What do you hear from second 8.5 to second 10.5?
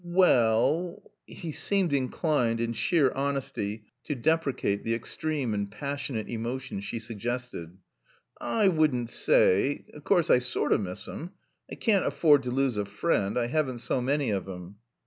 would n' saay O' course, I